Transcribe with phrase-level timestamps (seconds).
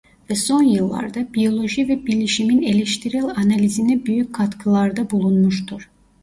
[0.29, 5.89] Ve son yıllarda biyoloji ve bilişimin eleştirel analizine büyük katkılarda bulunmuştur.